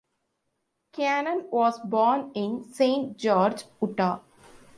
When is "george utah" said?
3.19-4.19